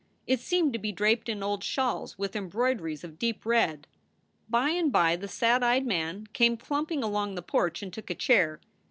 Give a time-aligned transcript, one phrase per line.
[0.25, 3.85] It seemed to be draped in old shawls with embroideries of deep red.
[4.49, 8.15] By and by the sad eyed man came clumping along the porch and took a
[8.15, 8.59] chair.